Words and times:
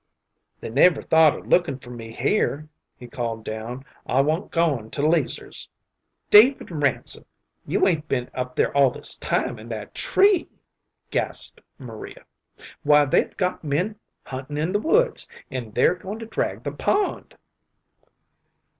"They 0.61 0.71
never 0.71 1.03
thought 1.03 1.35
of 1.37 1.45
lookin' 1.47 1.77
for 1.77 1.91
me 1.91 2.11
here," 2.11 2.67
he 2.97 3.07
called 3.07 3.43
down. 3.45 3.85
"I 4.07 4.21
wa'n't 4.21 4.49
goin' 4.51 4.89
to 4.89 5.03
'Leazer's." 5.03 5.69
"David 6.31 6.71
Ransom, 6.71 7.23
you 7.67 7.85
'ain't 7.85 8.07
been 8.07 8.27
up 8.33 8.55
there 8.55 8.75
all 8.75 8.89
this 8.89 9.15
time, 9.17 9.59
in 9.59 9.69
that 9.69 9.93
tree!" 9.93 10.49
gasped 11.11 11.61
Maria. 11.77 12.25
"Why, 12.81 13.05
they've 13.05 13.37
got 13.37 13.63
men 13.63 13.95
huntin' 14.23 14.57
in 14.57 14.71
the 14.73 14.81
woods, 14.81 15.27
and 15.51 15.75
they're 15.75 15.93
goin' 15.93 16.17
to 16.17 16.25
drag 16.25 16.63
the 16.63 16.71
pond." 16.71 17.35